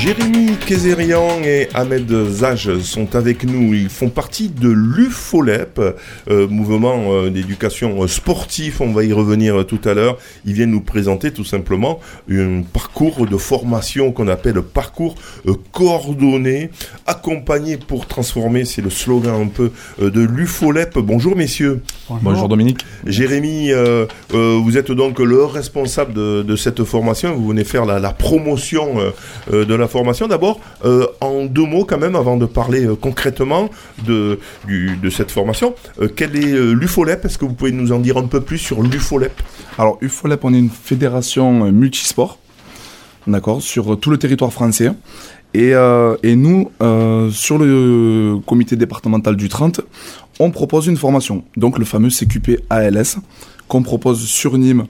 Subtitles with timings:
[0.00, 3.74] Jérémy Kézérian et Ahmed Zaj sont avec nous.
[3.74, 5.78] Ils font partie de l'UFOLEP,
[6.30, 8.80] euh, mouvement euh, d'éducation sportif.
[8.80, 10.16] On va y revenir tout à l'heure.
[10.46, 12.00] Ils viennent nous présenter tout simplement
[12.30, 15.16] un parcours de formation qu'on appelle parcours
[15.46, 16.70] euh, coordonné,
[17.06, 18.64] accompagné pour transformer.
[18.64, 19.70] C'est le slogan un peu
[20.00, 20.98] euh, de l'UFOLEP.
[20.98, 21.82] Bonjour messieurs.
[22.22, 22.80] Bonjour, Dominique.
[23.06, 27.34] Jérémy, euh, euh, vous êtes donc le responsable de, de cette formation.
[27.34, 29.10] Vous venez faire la, la promotion euh,
[29.52, 30.28] euh, de la formation.
[30.28, 33.70] D'abord, euh, en deux mots quand même, avant de parler euh, concrètement
[34.06, 34.38] de,
[35.10, 37.24] cette formation, euh, quel est euh, l'UFOLEP?
[37.24, 39.32] Est-ce que vous pouvez nous en dire un peu plus sur l'UFOLEP?
[39.78, 42.38] Alors, UFOLEP, on est une fédération multisport,
[43.26, 44.90] d'accord, sur tout le territoire français.
[45.52, 45.72] Et,
[46.22, 46.70] et nous,
[47.32, 49.80] sur le comité départemental du 30,
[50.38, 53.16] on propose une formation, donc le fameux CQP ALS,
[53.66, 54.86] qu'on propose sur Nîmes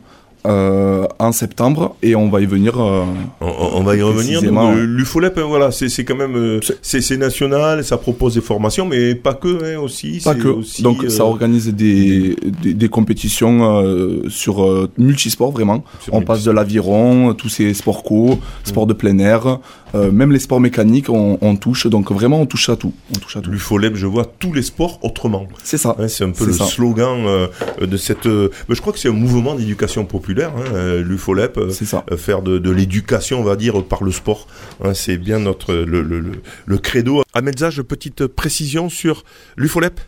[0.46, 2.80] euh, en septembre, et on va y venir.
[2.80, 3.04] euh,
[3.40, 4.40] on, va y revenir.
[4.42, 9.14] Euh, L'UFOLEP, hein, voilà, c'est quand même, euh, c'est national, ça propose des formations, mais
[9.14, 10.20] pas que, hein, aussi.
[10.24, 10.48] Pas que.
[10.48, 15.84] aussi, Donc, euh, ça organise des, des, des compétitions euh, sur euh, multisport, vraiment.
[16.00, 19.58] sur On passe de l'aviron, tous ces sports co, sports de plein air,
[19.94, 21.86] euh, même les sports mécaniques, on, on touche.
[21.86, 22.92] Donc, vraiment, on touche à tout.
[23.14, 23.50] On touche à tout.
[23.50, 25.46] L'UFOLEP, je vois tous les sports autrement.
[25.64, 25.98] C'est ça.
[25.98, 26.64] Ouais, c'est un peu le ça.
[26.66, 27.46] slogan euh,
[27.80, 28.26] de cette.
[28.26, 31.56] euh, mais je crois que c'est un mouvement d'éducation populaire, hein, euh, l'UFOLEP.
[31.58, 32.04] euh, C'est ça.
[32.10, 34.46] euh, faire de, de l'éducation, on va dire, par le sport.
[34.84, 36.32] Hein, c'est bien notre le, le, le,
[36.66, 37.22] le credo.
[37.34, 39.24] Ahmedzage, petite précision sur
[39.56, 40.00] l'UFOLEP.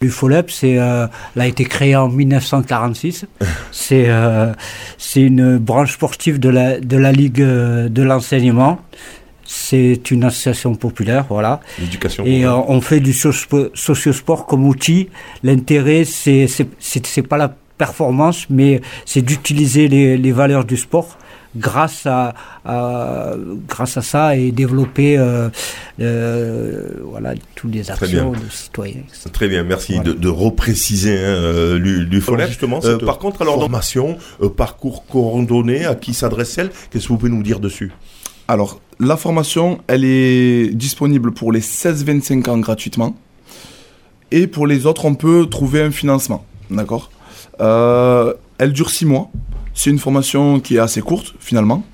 [0.00, 3.26] L'UFOLEP, c'est, euh, elle a été créée en 1946.
[3.72, 4.52] c'est, euh,
[4.96, 8.80] c'est une branche sportive de la, de la Ligue de l'enseignement.
[9.50, 11.60] C'est une association populaire, voilà.
[11.80, 12.22] L'éducation.
[12.24, 12.54] Et populaire.
[12.58, 15.08] euh, on fait du socio- sociosport comme outil.
[15.42, 16.46] L'intérêt, c'est,
[16.78, 21.16] c'est pas la performance, mais c'est d'utiliser les, les valeurs du sport
[21.56, 22.34] grâce à,
[22.66, 23.32] à-
[23.66, 25.48] grâce à ça et développer euh,
[26.00, 28.40] euh, voilà toutes les actions bien.
[28.40, 29.00] de citoyens.
[29.32, 30.10] Très bien, merci Voilà.
[30.10, 32.48] de, de repréciser hein, euh, l'U- l'UFOLEP.
[32.48, 37.18] Justement, Euh, par contre, alors, formation, euh, parcours coordonné, à qui s'adresse-t-elle Qu'est-ce que vous
[37.18, 37.92] pouvez nous dire dessus?
[38.46, 43.16] Alors, la formation, elle est disponible pour les 16-25 ans gratuitement.
[44.30, 46.44] Et pour les autres, on peut trouver un financement.
[46.70, 47.10] D'accord?
[47.60, 49.30] Elle dure 6 mois.
[49.74, 51.84] C'est une formation qui est assez courte, finalement.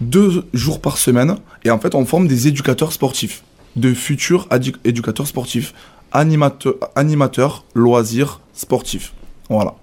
[0.00, 1.36] Deux jours par semaine.
[1.64, 3.44] Et en fait, on forme des éducateurs sportifs.
[3.76, 4.48] De futurs
[4.84, 5.74] éducateurs sportifs.
[6.12, 9.12] Animateurs, animateurs loisirs, sportifs.
[9.48, 9.74] Voilà.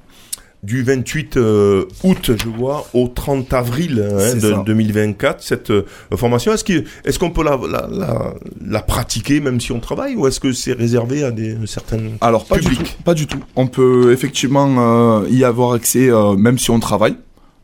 [0.61, 4.63] Du 28 euh, août, je vois, au 30 avril hein, de ça.
[4.65, 6.51] 2024, cette euh, formation.
[6.53, 8.33] Est-ce qu'on peut la, la, la,
[8.65, 12.17] la pratiquer même si on travaille ou est-ce que c'est réservé à des certaines...
[12.19, 12.77] Alors, pas Public.
[12.77, 12.91] du tout.
[13.05, 13.39] Pas du tout.
[13.55, 17.15] On peut effectivement euh, y avoir accès euh, même si on travaille.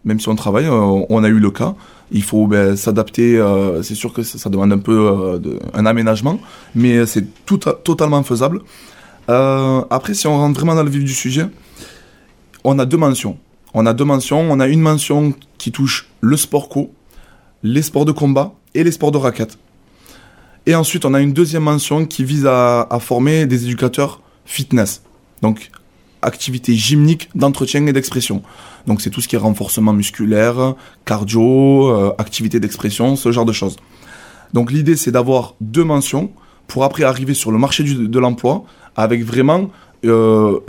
[0.06, 1.74] Même si on travaille, euh, on a eu le cas.
[2.12, 3.38] Il faut ben, s'adapter.
[3.40, 6.40] euh, c'est sûr que ça, ça demande un peu euh, de- un aménagement,
[6.76, 8.62] mais c'est tout, totalement faisable.
[9.30, 11.48] Euh, après, si on rentre vraiment dans le vif du sujet,
[12.66, 13.38] on a deux mentions.
[13.74, 14.42] On a deux mentions.
[14.50, 16.92] On a une mention qui touche le sport co,
[17.64, 19.58] les sports de combat et les sports de raquette.
[20.66, 25.04] Et ensuite, on a une deuxième mention qui vise à, former des éducateurs fitness.
[25.44, 25.70] Donc,
[26.24, 28.42] activité gymnique, d'entretien et d'expression.
[28.88, 30.74] Donc, c'est tout ce qui est renforcement musculaire,
[31.06, 33.76] cardio, euh, activité d'expression, ce genre de choses.
[34.54, 36.32] Donc, l'idée, c'est d'avoir deux mentions
[36.66, 38.64] pour après arriver sur le marché de l'emploi
[38.96, 39.70] avec vraiment
[40.04, 40.60] euh,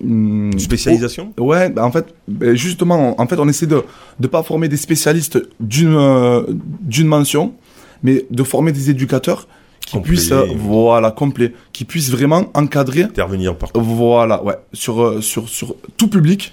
[0.00, 3.82] une Spécialisation Ouais, bah, en fait, bah, justement, en fait, on essaie de
[4.20, 6.42] ne pas former des spécialistes d'une euh,
[6.80, 7.54] d'une mention,
[8.02, 9.48] mais de former des éducateurs
[9.86, 10.08] qui Complet.
[10.08, 13.70] puissent, euh, voilà, complet, qui puissent vraiment encadrer, Intervenir par...
[13.74, 16.52] voilà, ouais, sur, euh, sur, sur tout public,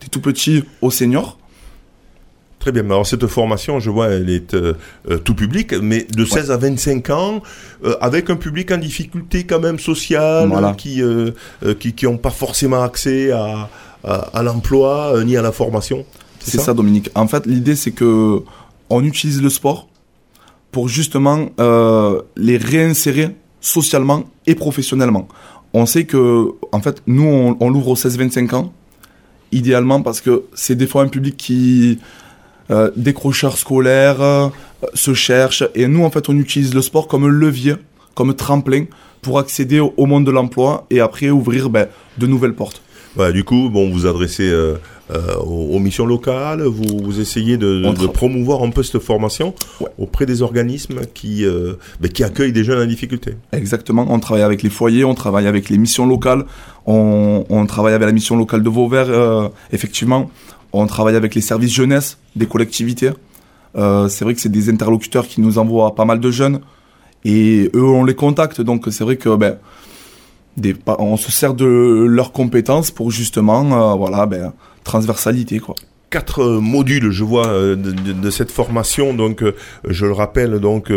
[0.00, 1.38] des tout petits aux seniors.
[2.62, 4.74] Très bien, alors cette formation, je vois, elle est euh,
[5.10, 7.42] euh, tout public, mais de 16 à 25 ans,
[7.84, 10.72] euh, avec un public en difficulté quand même sociale, Voilà.
[10.74, 11.32] qui euh,
[11.80, 13.68] qui qui ont pas forcément accès à,
[14.04, 16.06] à, à l'emploi ni à la formation.
[16.38, 17.10] C'est ça, Dominique.
[17.16, 18.42] En fait, l'idée, c'est que
[18.90, 19.88] on utilise le sport
[20.70, 21.48] pour justement
[22.36, 25.26] les réinsérer socialement et professionnellement.
[25.74, 28.72] On sait que, en fait, nous, on, on l'ouvre aux 16-25 ans,
[29.50, 31.98] idéalement parce que c'est des fois un public qui
[32.72, 34.48] euh, décrocheur scolaire, euh,
[34.94, 37.74] se cherche, et nous, en fait, on utilise le sport comme levier,
[38.14, 38.86] comme tremplin
[39.20, 41.86] pour accéder au, au monde de l'emploi et après ouvrir ben,
[42.18, 42.82] de nouvelles portes.
[43.16, 44.76] Ouais, du coup, bon, vous adressez euh,
[45.10, 49.88] euh, aux, aux missions locales, vous, vous essayez de, promouvoir un peu cette formation Ouais.
[49.98, 53.34] auprès des organismes qui, euh, ben, qui accueillent des jeunes en difficulté.
[53.52, 56.44] Exactement, on travaille avec les foyers, on travaille avec les missions locales,
[56.86, 60.30] on, on travaille avec la mission locale de Vauvert, effectivement,
[60.72, 63.10] on travaille avec les services jeunesse des collectivités.
[63.76, 66.60] Euh, c'est vrai que c'est des interlocuteurs qui nous envoient pas mal de jeunes
[67.24, 69.56] et eux on les contacte, donc c'est vrai que ben,
[70.98, 74.52] on se sert de leurs compétences pour justement, euh, voilà, ben,
[74.84, 75.74] transversalité quoi.
[76.10, 79.14] quatre euh, modules, je vois, de, cette formation.
[79.14, 79.42] Donc,
[79.88, 80.92] je le rappelle, donc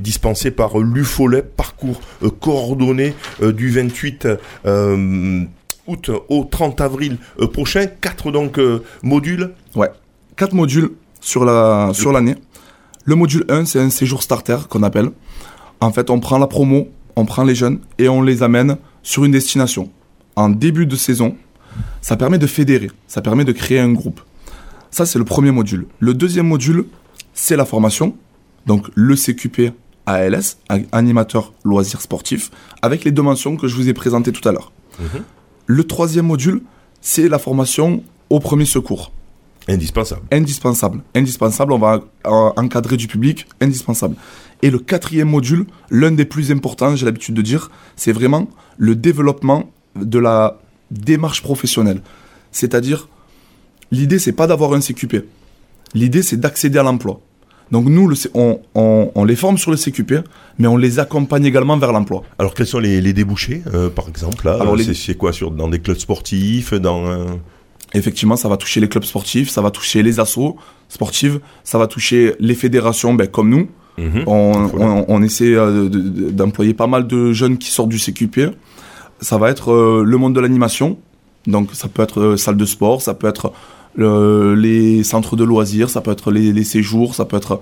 [0.00, 2.00] dispensé par l'UFOLEP, parcours
[2.40, 4.28] coordonné du 28
[4.66, 5.44] euh,
[5.88, 7.86] août au 30 avril euh, prochain.
[8.00, 9.52] Quatre donc euh, modules.
[10.36, 10.90] quatre modules
[11.20, 12.36] sur la sur l'année.
[13.04, 15.10] Le module 1, c'est un séjour starter qu'on appelle.
[15.80, 19.24] En fait, on prend la promo, on prend les jeunes et on les amène sur
[19.24, 19.90] une destination.
[20.36, 21.34] En début de saison,
[22.02, 24.20] ça permet de fédérer, ça permet de créer un groupe.
[24.90, 25.86] Ça, c'est le premier module.
[26.00, 26.84] Le deuxième module,
[27.34, 28.16] c'est la formation.
[28.66, 29.72] Donc, le CQP
[30.06, 30.58] ALS,
[30.92, 32.50] animateur loisirs sportifs,
[32.82, 34.72] avec les deux mentions que je vous ai présentées tout à l'heure.
[34.98, 35.22] Mhm.
[35.70, 36.62] Le troisième module,
[37.02, 39.12] c'est la formation au premier secours
[39.68, 40.22] Indispensable.
[40.32, 41.02] indispensable.
[41.14, 44.16] Indispensable, on va encadrer du public, indispensable.
[44.62, 48.48] Et le quatrième module, l'un des plus importants, j'ai l'habitude de dire, c'est vraiment
[48.78, 50.58] le développement de la
[50.90, 52.00] démarche professionnelle.
[52.50, 53.06] C'est-à-dire,
[53.90, 55.26] l'idée, c'est pas d'avoir un CQP.
[55.92, 57.20] L'idée, c'est d'accéder à l'emploi.
[57.70, 60.14] Donc nous, on, on- on les forme sur le CQP,
[60.58, 62.22] mais on les accompagne également vers l'emploi.
[62.38, 64.56] Alors, quels sont les, les débouchés, euh, par exemple là?
[64.60, 67.24] Alors, les- c'est, quoi sur dans des clubs sportifs, dans euh,
[67.94, 70.56] Effectivement, ça va toucher les clubs sportifs, ça va toucher les assos
[70.88, 73.68] sportives, ça va toucher les fédérations ben, comme nous.
[73.96, 74.24] mhm.
[74.26, 77.98] On, on, on essaie euh, de- de- d'employer pas mal de jeunes qui sortent du
[77.98, 78.50] CQP.
[79.20, 80.98] Ça va être euh, le monde de l'animation.
[81.46, 83.52] Donc ça peut être euh, salle de sport, ça peut être
[83.94, 87.60] le- les centres de loisirs, ça peut être les, séjours, ça peut être.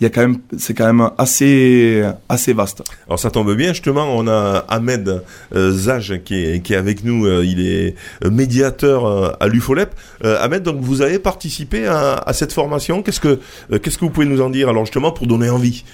[0.00, 2.84] Il y a quand même, c'est quand même assez assez vaste.
[3.08, 5.24] Alors ça tombe bien, justement, on a Ahmed
[5.56, 7.96] euh, Zaj qui est, avec nous, euh, il est
[8.30, 9.92] médiateur euh, à l'UFOLEP.
[10.22, 13.40] Ahmed, donc vous avez participé à, à cette formation, qu'est-ce que,
[13.78, 15.84] qu'est-ce que vous pouvez nous en dire, alors justement, pour donner envie?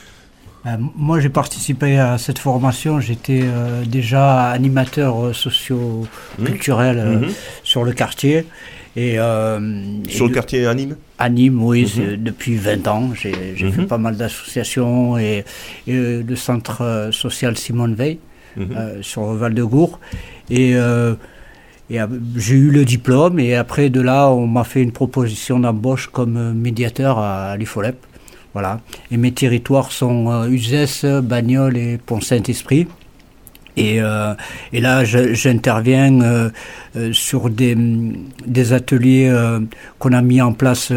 [0.96, 2.99] Moi, j'ai participé à cette formation.
[3.00, 7.28] J'étais euh, déjà animateur euh, socio-culturel euh, Mhm.
[7.62, 8.46] sur le quartier.
[8.96, 9.58] Et, euh,
[10.08, 13.11] Sur et le de- quartier à Nîmes à Nîmes, oui, c'est- depuis 20 ans.
[13.14, 15.44] J'ai fait pas mal d'associations et,
[15.87, 18.19] et, euh, le centre social Simone Veil
[19.02, 19.99] sur Val-de-Gour.
[20.50, 20.70] Et,
[21.90, 21.99] et
[22.37, 26.52] j'ai eu le diplôme et après de là, on m'a fait une proposition d'embauche comme
[26.55, 27.96] médiateur à, l'IFOLEP.
[28.54, 28.80] Voilà.
[29.10, 32.86] Et mes territoires sont euh, Uzès, Bagnoles et Pont-Saint-Esprit.
[33.76, 34.34] Et, euh,
[34.72, 36.50] et là, j'interviens euh,
[36.96, 37.76] euh, sur des,
[38.46, 39.32] des ateliers
[39.98, 40.92] qu'on a mis en place.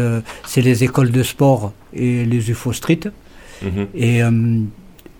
[0.46, 3.00] c'est les écoles de sport et les UFO Street.
[3.62, 3.86] Mhm.
[3.94, 4.20] Et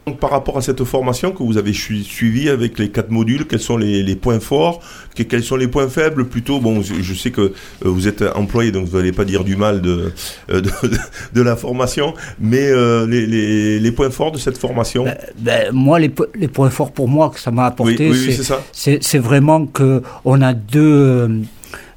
[0.08, 3.46] Donc, par rapport à cette formation que vous avez su- suivie avec les quatre modules,
[3.46, 4.80] quels sont les, les points forts,
[5.14, 6.60] que- quels sont les points faibles plutôt?
[6.60, 7.50] Bon, je, je sais que euh,
[7.82, 10.12] vous êtes employé, donc vous n'allez pas dire du mal de,
[10.50, 10.70] euh, de,
[11.34, 15.04] de la formation, mais euh, les, les, les points forts de cette formation?
[15.04, 18.16] Ben, ben, moi, les, po- les points forts pour moi que ça m'a apporté, oui,
[18.18, 18.62] oui, c'est c'est ça.
[18.72, 21.28] c'est c'est vraiment que on a deux,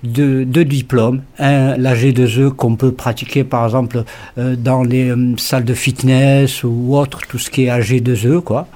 [0.04, 1.22] deux, deux diplômes.
[1.40, 4.04] Un, la G2E qu'on peut pratiquer par exemple
[4.38, 8.68] euh, dans les euh, salles de fitness ou autre, tout ce qui est AG2E quoi.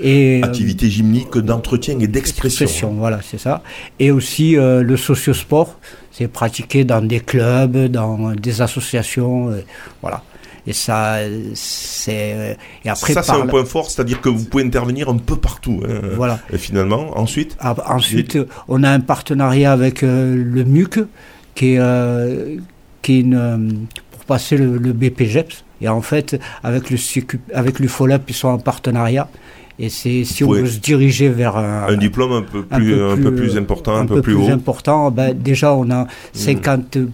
[0.00, 2.64] Et, euh, Activité gymnique d'entretien et d'expression.
[2.64, 3.62] expression, voilà, c'est ça.
[3.98, 5.78] Et aussi euh, le sociosport,
[6.12, 9.52] c'est pratiqué dans des clubs, dans des associations,
[10.02, 10.22] voilà.
[10.68, 11.16] Et ça,
[11.54, 15.16] c'est euh, et après ça, c'est un point fort, c'est-à-dire que vous pouvez intervenir un
[15.16, 15.80] peu partout.
[15.88, 16.10] hein.
[16.14, 16.40] voilà.
[16.52, 21.00] Et finalement, ensuite, Ah, Ensuite, euh, on a un partenariat avec euh, le MUC,
[21.54, 22.56] qui est, euh,
[23.00, 23.56] qui est une, euh,
[24.12, 25.64] pour passer le, le BPGEPS.
[25.80, 29.28] Et en fait, avec le CQ avec l'UFOLAP, ils sont en partenariat.
[29.78, 32.94] Et c'est si on veut se diriger vers un, un diplôme un peu un plus,
[32.94, 34.48] peu un peu plus euh, important, un, peu, plus haut.
[34.50, 36.06] important, ben, déjà on a
[36.36, 37.08] 50%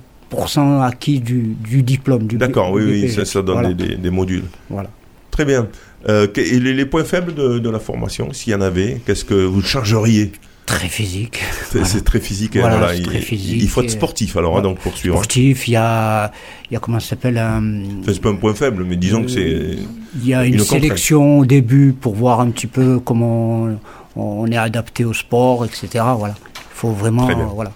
[0.82, 2.26] acquis du, du diplôme.
[2.26, 3.72] Du D'accord, oui, oui, ça, ça donne Voilà.
[3.74, 4.44] des, des- modules.
[4.70, 4.90] Voilà.
[5.30, 5.68] Très bien.
[6.08, 9.24] Euh, et les, les points faibles de, de la formation, s'il y en avait, qu'est-ce
[9.24, 10.32] que vous changeriez
[10.66, 11.40] Très physique.
[11.70, 12.00] C'est Voilà.
[12.00, 12.56] très physique.
[12.56, 14.96] hein, Voilà, voilà, c'est il, très physique il faut être sportif alors, hein, donc pour
[14.96, 15.16] suivre.
[15.16, 16.32] Sportif, il y a,
[16.70, 19.22] il y a comment ça s'appelle un, Enfin, c'est pas un point faible, mais disons
[19.22, 19.76] que c'est.
[20.16, 23.78] Il y a une, Une sélection au début pour voir un petit peu comment on,
[24.16, 26.02] on est adapté au sport, etc.
[26.18, 26.34] Voilà.
[26.56, 27.44] Il faut vraiment Très bien.
[27.44, 27.72] euh, voilà,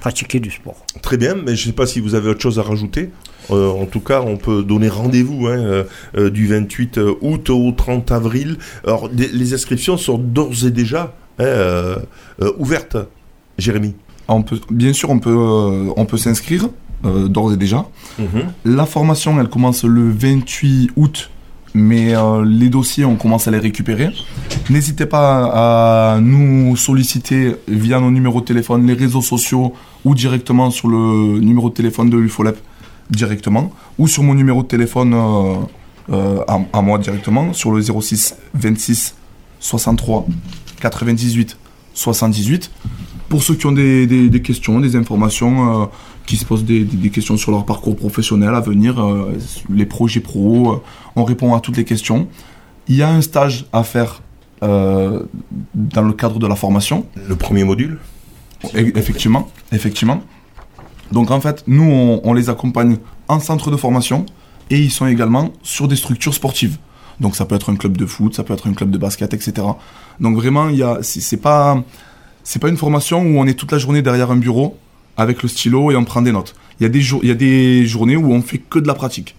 [0.00, 0.76] pratiquer du sport.
[1.02, 3.10] Très bien, mais je ne sais pas si vous avez autre chose à rajouter.
[3.50, 5.84] Euh, en tout cas, on peut donner rendez-vous hein, euh,
[6.16, 8.58] euh, du 28 août au 30 avril.
[8.84, 11.96] Alors, des- les inscriptions sont d'ores et déjà hein, euh,
[12.42, 12.96] euh, ouvertes,
[13.58, 13.94] Jérémy.
[14.28, 16.68] on peut, bien sûr, on peut, euh, on peut s'inscrire
[17.04, 17.86] euh, d'ores et déjà.
[18.18, 18.26] Mhm.
[18.64, 21.30] La formation, elle commence le 28 août,
[21.76, 24.08] mais euh, les dossiers, on commence à les récupérer.
[24.70, 30.70] N'hésitez pas à nous solliciter via nos numéros de téléphone, les réseaux sociaux ou directement
[30.70, 32.56] sur le numéro de téléphone de l'UFOLEP
[33.10, 35.54] directement ou sur mon numéro de téléphone euh,
[36.10, 39.14] euh, à, à moi directement sur le 06 26
[39.60, 40.26] 63
[40.80, 41.58] 98
[41.92, 42.70] 78.
[43.28, 45.86] Pour ceux qui ont des, des- des questions, des informations, euh,
[46.26, 49.32] qui se posent des, questions sur leur parcours professionnel à venir, euh,
[49.72, 50.82] les projets pro, euh,
[51.16, 52.28] on répond à toutes les questions.
[52.88, 54.22] Il y a un stage à faire
[54.62, 57.06] dans le cadre de la formation.
[57.28, 57.98] Le premier module
[58.74, 60.22] E- Effectivement, effectivement.
[61.12, 62.96] Donc en fait, nous, on, on les accompagne
[63.28, 64.24] en centre de formation
[64.70, 66.78] et ils sont également sur des structures sportives.
[67.20, 69.34] Donc ça peut être un club de foot, ça peut être un club de basket,
[69.34, 69.52] etc.
[70.20, 71.82] Donc vraiment, il y a, c'est pas,
[72.48, 74.78] c'est pas une formation où on est toute la journée derrière un bureau
[75.16, 76.54] avec le stylo et on prend des notes.
[76.78, 78.86] Il y a des jours, il y a des journées où on fait que de
[78.86, 79.34] la pratique.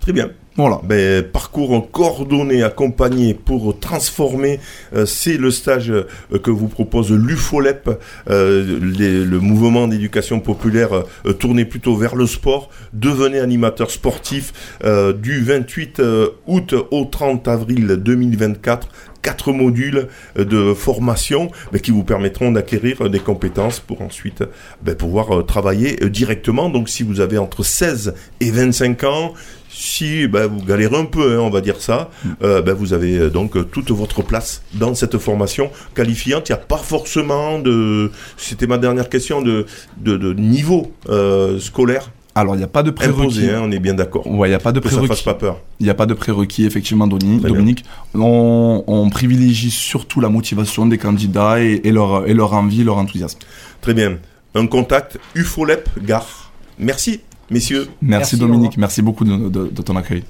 [0.00, 0.28] Très bien.
[0.56, 0.80] Voilà.
[0.84, 4.58] Ben, parcours coordonné, accompagné pour transformer,
[4.94, 6.04] euh, c'est le stage euh,
[6.42, 7.90] que vous propose l'UFOLEP,
[8.30, 10.90] euh, les- le mouvement d'éducation populaire
[11.38, 12.70] tourné plutôt vers le sport.
[12.92, 14.52] Devenez animateur sportif
[14.84, 18.88] du 28 euh, août au 30 avril 2024
[19.26, 20.06] quatre modules
[20.38, 21.50] euh, de formation
[21.82, 24.44] qui vous permettront d'acquérir euh, des compétences pour ensuite
[24.82, 26.70] ben, pouvoir euh, travailler euh, directement.
[26.70, 29.34] Donc si vous avez entre 16 et 25 ans,
[29.76, 32.10] si ben, vous galérez un peu, hein, on va dire ça,
[32.42, 36.48] euh, ben, vous avez euh, donc euh, toute votre place dans cette formation qualifiante.
[36.48, 39.66] Il n'y a pas forcément de, c'était ma dernière question, de,
[39.98, 43.20] de, niveau euh, scolaire Alors il n'y a pas de prérequis.
[43.20, 44.26] imposé, hein, on est bien d'accord.
[44.26, 45.24] Ouais, il n'y a pas de Que ça fasse prérequis.
[45.24, 45.60] pas peur.
[45.80, 47.38] Il n'y a pas de prérequis, effectivement, bien.
[47.38, 47.84] Dominique.
[48.14, 52.98] On, on privilégie surtout la motivation des candidats et, et leur, et leur envie, leur
[52.98, 53.38] enthousiasme.
[53.80, 54.18] Très bien.
[54.54, 56.52] Un contact UFOLEP Gare.
[56.78, 57.88] Merci, messieurs.
[58.02, 60.22] Merci, Dominique, merci beaucoup de- de- de ton accueil.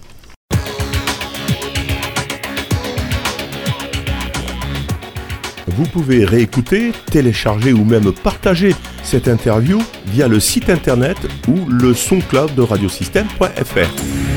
[5.77, 11.19] Vous pouvez réécouter, télécharger ou même partager cette interview via le site internet
[11.49, 14.36] ou le SoundCloud de radiosystème.fr.